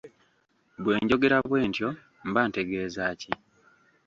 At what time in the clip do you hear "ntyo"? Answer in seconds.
1.69-1.89